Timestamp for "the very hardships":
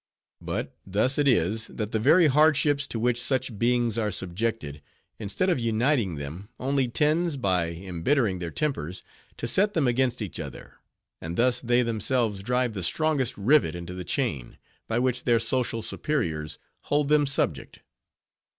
1.91-2.87